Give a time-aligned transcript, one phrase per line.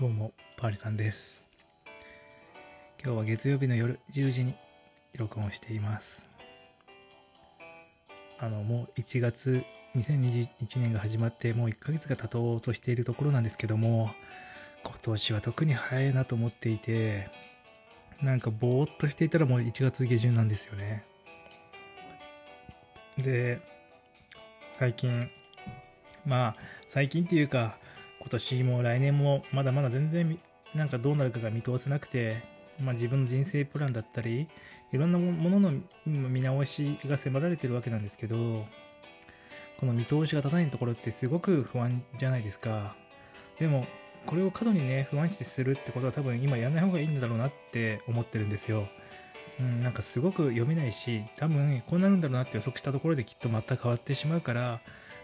[0.00, 1.46] どうも、パーリさんです。
[3.04, 4.54] 今日は月曜日の夜10時に
[5.14, 6.26] 録音しています。
[8.38, 9.62] あの、もう1月、
[9.94, 14.08] 2021年が始まってもう1ヶ月が経とうとしているところなんですけども、
[14.84, 17.28] 今年は特に早いなと思っていて、
[18.22, 21.04] なんかぼーっとしていたらもう1月下旬なんですよね。
[23.18, 23.60] で、
[24.78, 25.28] 最近、
[26.24, 26.56] まあ、
[26.88, 27.76] 最近っていうか、
[28.20, 30.38] 今年も来年もまだまだ全然
[30.74, 32.42] なんかどうなるかが見通せなくて、
[32.80, 34.48] まあ、自分の人生プランだったり
[34.92, 38.66] いろんなものの見直しが迫られてるわけなんですけど
[39.78, 42.94] この見通しが立たないところってすごく不安じゃないですか。
[43.58, 43.86] でも
[44.26, 48.86] これを過度にね不安視するってことは多分今やらない方がいいんだろうなって思ってるんですよ。
[49.58, 54.80] うん、なんかすごく読めないし多分こうなるんだろうなって予測したところできっとまた変わってしまうから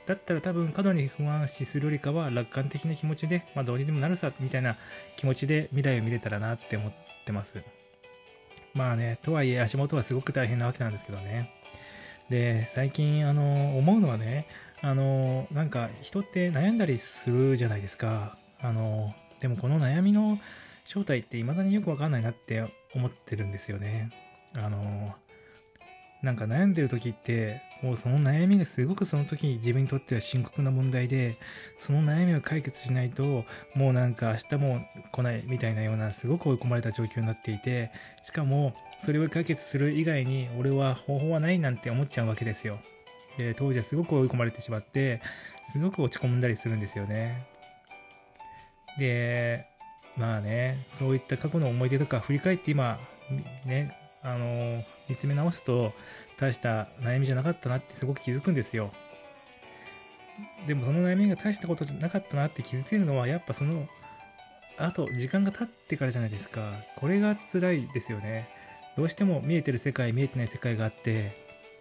[0.06, 4.76] だったら多分過度に不安視するよりかは楽観的な気持ちで、まあ、どうにでもなるさみたいな
[5.16, 6.92] 気持ちで未来を見れたらなって思っ
[7.24, 7.62] てます。
[8.72, 11.50] まあねとはいえ足元はすごく大変なわけなんですけどね。
[12.28, 14.46] で最近あの思うのはね
[14.82, 18.36] あのなんか人って悩んだりするじゃないですか。
[18.60, 20.38] あのでもこの悩みの
[20.84, 24.10] 正体って未だによくわかんないなって思ってるんですよね。
[24.56, 25.14] あの
[26.26, 31.36] なんか悩んでる時ってもうその悩みがすごくその時に自分にとっては深刻な問題で
[31.78, 33.44] その悩みを解決しないと
[33.76, 34.80] もうなんか明日も
[35.12, 37.92] 来ないみたいなようなすごく追い込まれた状況になっていて
[38.24, 42.80] しかもそれを解決する以外に俺は方法はないなんて思っちゃうわけですよ。
[43.38, 45.20] で当時はすごく追い込まれてしまって
[45.70, 47.46] すごく落ち込んだりするんですよね。
[48.98, 49.64] で
[50.16, 52.98] まあねそういった過去の思い出とか振り返って今
[53.64, 55.92] ねあの見つめ直すと
[56.38, 58.90] 大した悩みじゃなかったなってすごく気づくんですよ。
[60.66, 63.88] でもその悩みが大したことじゃなかったなって気づけるのはやっぱその
[64.78, 66.72] あと時間が経ってからじゃないですか。
[66.96, 68.48] これが辛いですよね。
[68.96, 71.32] どうしても見えてる世界見えてない世界があって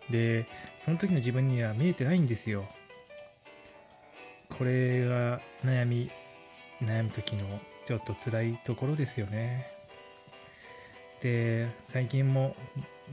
[0.10, 0.46] で
[0.80, 2.66] その時の自分には見えてないんですよ。
[4.58, 6.10] これが悩み
[6.82, 9.75] 悩む時のちょっと辛いところですよね。
[11.26, 12.56] で最近も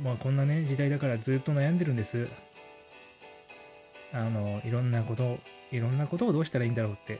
[0.04, 2.28] まあこんなね時代だからずっと悩んでるんです。
[4.12, 5.38] あのいろんなこと
[5.70, 7.18] いろんなことをどうしたらいいんだろうって。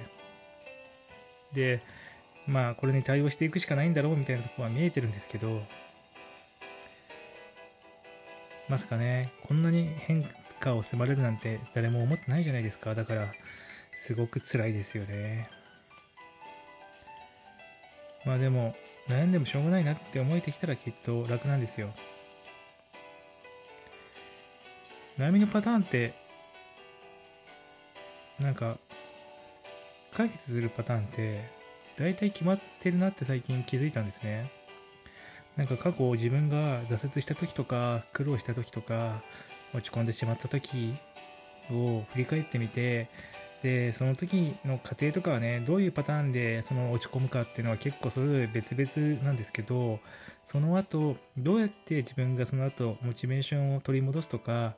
[1.54, 1.80] で
[2.47, 5.62] まあこれに対応していくしかないんだろうみたいなとこは見えてるんですけど。
[8.69, 10.28] まさかねこんなに変
[10.60, 12.94] 化を迫れるなんて誰も思ってないじゃないですか。
[12.94, 13.32] だから
[13.97, 15.48] すごく辛いですよね。
[18.26, 18.76] まあでも
[19.09, 21.91] 悩んでもしょうがないなって思えてきたらきっと楽なんですよ。
[25.19, 26.15] 悩みのパターンって
[28.41, 28.79] なんか
[30.13, 31.49] 解決するパターンって
[31.99, 34.51] 大体決まってるなって最近気づいたんですね。
[35.57, 39.23] なんか過去自分が挫折した時とか苦労した時とか
[39.75, 40.95] 落ち込んでしまった時
[41.71, 43.09] を振り返ってみて
[43.62, 50.00] でその時の過程とかはねどういうパターンでその落ち込むかっていうのは結構それぞれ別々なんですけど
[50.45, 54.75] その後どうやって自分がその後モチベーションを取り戻すとか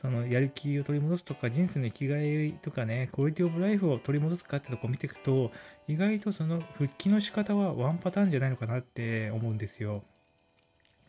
[0.00, 5.50] そのやる気を取り戻すとか人生の生きがいとかねクオリティオブライフを取り戻すかってとこを見ていくと
[5.88, 10.04] 意外とその復帰の仕方はワンパターンじゃないのかなって思うんですよ。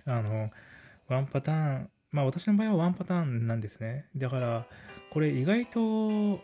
[0.06, 0.50] あの
[1.07, 4.06] ワンパターンまあ私の場合はワンパターンなんですね。
[4.18, 4.66] だから
[5.12, 6.39] これ意外と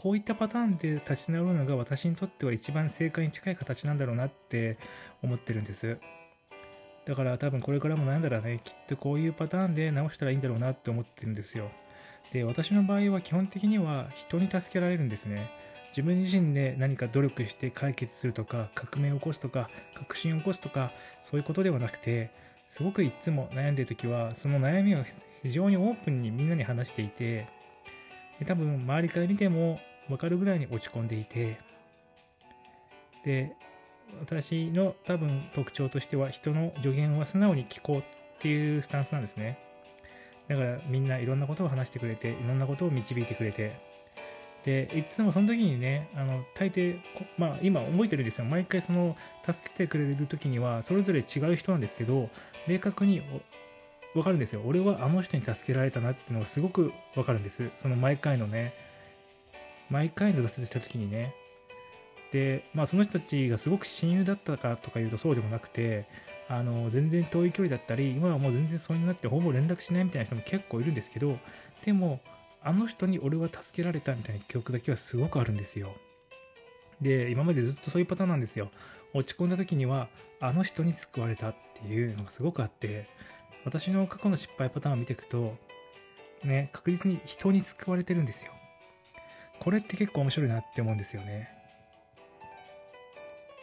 [0.00, 4.78] こういったパターンで立ち直るのが私にとっては一番正解に近い形なんだろうなって
[5.22, 5.98] 思ってるんです。
[7.04, 11.70] だから多分これからも悩んだらね、きっとこういうパターンで直したらいいんだろうなって思ってるんですよ。
[12.32, 15.50] で、私の場合は基本的には人に助けられるんですね。
[15.90, 22.30] 自分自身で何か努力して解決するとか、革命を起こすとか、革新を起こすとか、そういうことではなくて、
[22.70, 25.04] すごくいつも悩んでる時は、その悩みを
[25.42, 27.59] 非常にオープンにみんなに話していて、
[28.46, 31.58] 多分周りから見ても分かるぐらいに落ち込んでいて
[33.24, 33.52] で
[34.20, 38.02] 私の多分特徴としては人の助言は素直に聞こうっ
[38.40, 39.58] ていうスタンスなんですね。
[40.48, 43.90] だからみんないろんなことを話してくれていろんなことを導いてくれて。
[44.64, 47.00] でいつもその時にねあの大抵
[47.38, 48.44] まあ今覚えてるんですよ。
[48.44, 52.28] 毎回その助けてくれる時にはそれぞれ違う人なんですけど
[52.66, 53.22] 明確に
[54.14, 54.62] 分かるんですよ。
[54.64, 57.70] 俺はあの人に助けられたなっていうのがすごく分かるんです。
[57.76, 58.74] その毎回のね。
[59.90, 61.34] 毎回の挫折した時にね。
[62.32, 66.06] でまあその人たちがすごく親友だったかとかいうとそうでもなくて
[66.48, 71.36] あの全然遠い距離だったり今はもう全然そうになってほぼ連絡しないみたいな人も結構いるんですけど
[71.84, 72.20] でも
[72.62, 75.94] あの人に俺は助けられたみたいな記憶だけはすごくあるんですよ。
[77.00, 78.70] で、今までずっとそういうパターンなんですよ。
[79.14, 80.08] 落ち込んだ時には、
[80.40, 83.06] あの人に救われたっていうのがすごくあって、
[83.64, 85.56] 私の過去の失敗パターンを見ていくと、
[86.44, 88.52] ね、確実に人に救われてるんですよ。
[89.58, 91.50] これって結構面白いなって思うんですよね。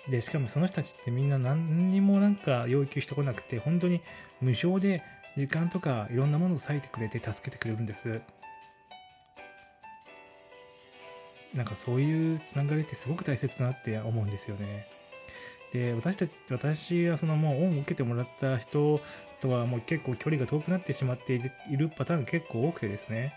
[0.10, 4.02] で、しかもその人たちってみんな何にもなんか要求してこなくて、本当に
[4.40, 5.02] 無償で
[5.36, 8.22] 時間とかいろんなものを割いてくれて助けてくれるんです。
[11.54, 14.97] なんかそういうつながりってすごく大切だなって思うんですよね。
[15.74, 19.02] で、私たち、私はそのもう恩を受けてもらった人
[19.42, 23.34] とはもう結構距離が遠くなってしまっているパターンが結構多くてですね。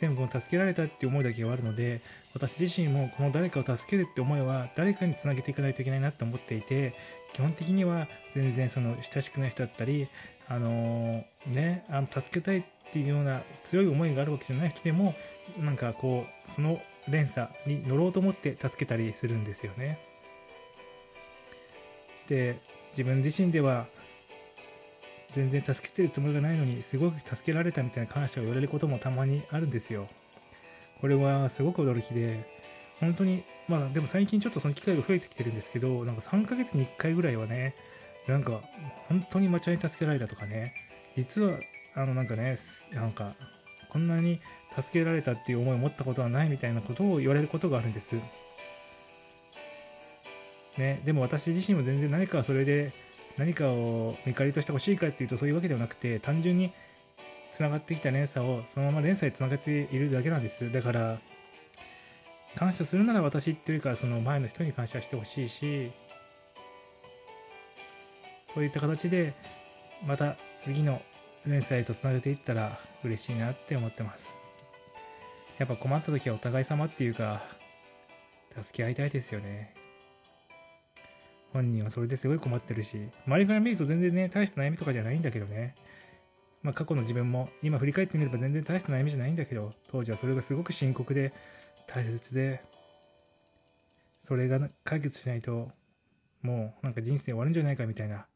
[0.00, 2.00] でもこの助けられたっていう思いだけはあるので、
[2.34, 6.94] 私自身もこの誰かを助けるって思いは誰かにつなげていかないといけないなって思っていて、
[7.32, 10.08] 基本的には全然その親しくない人だったり、
[10.48, 15.14] あのー、ね、あの助けたいっていうような強い思いがあるわけじゃない人でも、
[15.58, 19.98] なんかこう、その連鎖に乗ろうと思って助けたりするんですよね。
[22.28, 22.60] で、
[22.90, 23.86] 自分自身では
[25.32, 30.08] 全然助けてるつもりがないのにすごく助けられたみたいな感謝を言われることもたまにあるんですよ。
[31.00, 32.44] これはすごく驚きで、
[33.00, 37.74] 本当に、まあでも最近ちょっとその機会が増えてきてるんですけど、なんか3ヶ月に1回ぐらいはね、
[38.26, 38.60] なんか
[39.08, 40.74] 本当に町に助けられたとかね、
[41.16, 41.58] 実は
[41.94, 42.56] あのなんかね、
[42.92, 43.34] なんか
[43.90, 44.40] こんなに
[44.74, 48.16] 助けられたっていう思いを持ったことはないみたいなことを言われることがあるんです。
[50.78, 52.92] ね、でも私自身も全然何かそれで
[53.36, 56.72] 何かを見返りとして欲しいかっていうとそういうわけではなくて単純に
[57.50, 60.70] つながってきた連鎖をそのまま連鎖につながっているだけなんです。
[60.70, 61.18] だから
[62.54, 65.92] 感謝するなら私っていうかその前の人に感謝してほしいし
[68.54, 69.34] そういった形で
[70.06, 71.02] また次の
[71.46, 74.34] 連載とつなげていったら嬉しいなって思ってます。
[75.58, 77.42] やっぱ困った時はお互い様っていうか
[78.60, 79.74] 助け合いたいですよね。
[81.52, 85.74] 本人はそれですごい困ってるし、周りから見ると全然ね、大した悩みとかじゃないんだけどね。
[86.62, 91.32] まあ過去の自分も今振り返ってみれば全然大した悩みじゃないんだけど、当時はそれがすごく深刻で
[91.86, 92.62] 大切で、
[94.22, 95.70] それが解決しないと、
[96.42, 98.26] もうなんか人生終わるんじゃないかみたいな、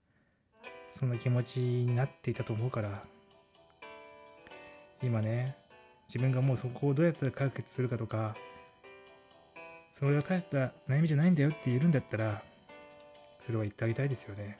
[0.88, 3.04] そんな気持ちになっていたと思うから、
[5.02, 5.56] 今ね、
[6.08, 8.36] 自分がもうそこをどうやったら解決するかとか、
[9.92, 12.42] それは大した悩みじゃないんだよって言えるんだったら、
[13.44, 14.56] それは言ってあげたいですよね。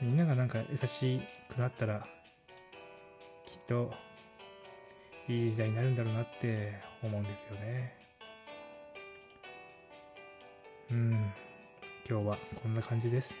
[0.00, 2.06] みんながなんか優しくなったら、
[3.46, 3.94] きっと
[5.28, 7.96] いい時代になるんだろうなって思うんですよね。
[10.90, 11.10] うん。
[12.08, 13.32] 今日はこんな感じです。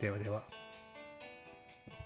[0.00, 0.61] ではでは。